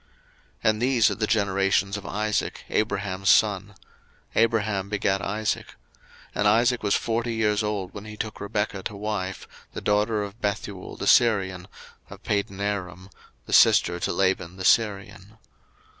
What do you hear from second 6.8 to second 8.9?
was forty years old when he took Rebekah